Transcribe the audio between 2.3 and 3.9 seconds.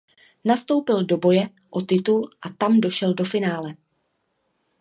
a tam došel do finále.